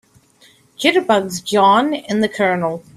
Jitterbugs 0.79 1.41
JOHN 1.43 1.93
and 1.93 2.23
the 2.23 2.27
COLONEL. 2.27 2.83